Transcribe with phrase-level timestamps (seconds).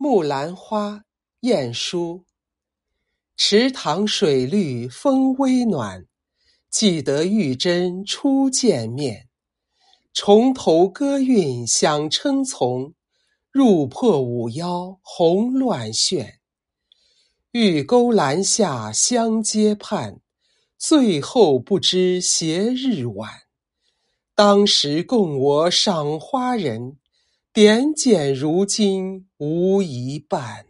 [0.00, 1.02] 木兰花，
[1.40, 2.24] 晏殊。
[3.36, 6.06] 池塘水绿风微暖，
[6.70, 9.26] 记得玉珍初见面。
[10.14, 12.94] 重头歌韵响称从，
[13.50, 16.38] 入破五腰红乱旋。
[17.50, 20.20] 玉钩栏下相接盼，
[20.78, 23.32] 最后不知斜日晚。
[24.36, 26.98] 当时共我赏花人，
[27.52, 30.66] 点检如今无一半。